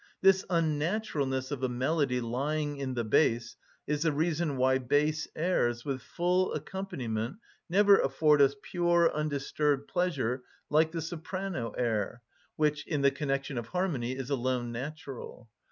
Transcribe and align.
This 0.23 0.43
unnaturalness 0.49 1.51
of 1.51 1.61
a 1.61 1.69
melody 1.69 2.21
lying 2.21 2.77
in 2.77 2.95
the 2.95 3.03
bass 3.03 3.55
is 3.85 4.01
the 4.01 4.11
reason 4.11 4.57
why 4.57 4.79
bass 4.79 5.27
airs, 5.35 5.85
with 5.85 6.01
full 6.01 6.55
accompaniment, 6.55 7.37
never 7.69 7.99
afford 7.99 8.41
us 8.41 8.55
pure, 8.63 9.13
undisturbed 9.13 9.87
pleasure, 9.87 10.41
like 10.71 10.91
the 10.91 11.03
soprano 11.03 11.73
air, 11.73 12.23
which, 12.55 12.87
in 12.87 13.01
the 13.01 13.11
connection 13.11 13.59
of 13.59 13.67
harmony, 13.67 14.13
is 14.13 14.31
alone 14.31 14.71
natural. 14.71 15.49